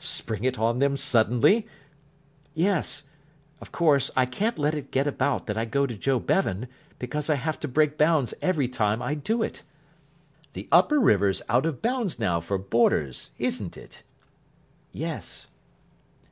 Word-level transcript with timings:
"Spring 0.00 0.42
it 0.42 0.58
on 0.58 0.80
them 0.80 0.96
suddenly?" 0.96 1.64
"Yes. 2.52 3.04
Of 3.60 3.70
course, 3.70 4.10
I 4.16 4.26
can't 4.26 4.58
let 4.58 4.74
it 4.74 4.90
get 4.90 5.06
about 5.06 5.46
that 5.46 5.56
I 5.56 5.66
go 5.66 5.86
to 5.86 5.94
Joe 5.96 6.18
Bevan, 6.18 6.66
because 6.98 7.30
I 7.30 7.36
have 7.36 7.60
to 7.60 7.68
break 7.68 7.96
bounds 7.96 8.34
every 8.42 8.66
time 8.66 9.00
I 9.00 9.14
do 9.14 9.40
it." 9.40 9.62
"The 10.54 10.66
upper 10.72 10.98
river's 10.98 11.42
out 11.48 11.64
of 11.64 11.80
bounds 11.80 12.18
now 12.18 12.40
for 12.40 12.58
boarders, 12.58 13.30
isn't 13.38 13.76
it?" 13.76 14.02
"Yes." 14.90 15.46